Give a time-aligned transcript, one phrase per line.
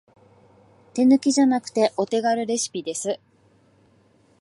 [0.95, 3.19] 手抜きじゃなくてお手軽レシピです